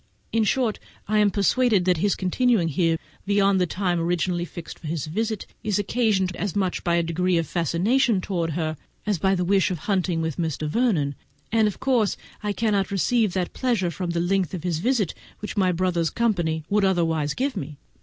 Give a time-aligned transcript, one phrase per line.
[0.31, 4.87] In short, I am persuaded that his continuing here beyond the time originally fixed for
[4.87, 9.35] his return is occasioned as much by a degree of fascination towards her, as by
[9.35, 10.67] the wish of hunting with Mr.
[10.67, 11.13] Vernon,
[11.51, 15.55] and of course I cannot receive that pleasure from the length of his visit which
[15.55, 17.77] my brother's company would otherwise give me.